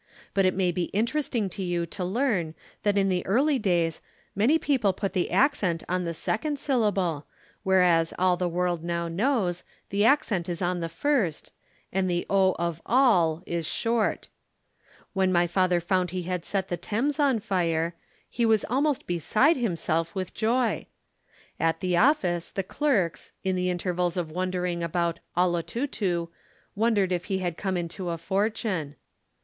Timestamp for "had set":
16.23-16.69